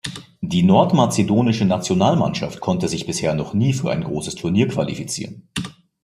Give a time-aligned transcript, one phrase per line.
[0.41, 5.47] Die Nordmazedonische Nationalmannschaft konnte sich bisher noch nie für ein großes Turnier qualifizieren.